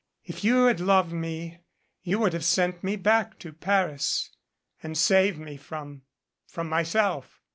[0.23, 1.59] "If you had loved me
[2.01, 4.31] you would have sent me back to Paris
[4.93, 6.01] saved me from
[6.47, 7.39] from myself.